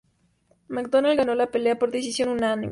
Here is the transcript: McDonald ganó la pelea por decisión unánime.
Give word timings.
McDonald 0.69 1.15
ganó 1.15 1.35
la 1.35 1.51
pelea 1.51 1.77
por 1.77 1.91
decisión 1.91 2.29
unánime. 2.29 2.69